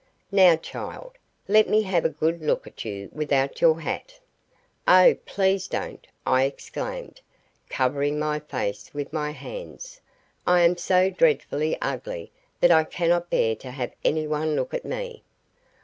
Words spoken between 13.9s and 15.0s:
anyone look at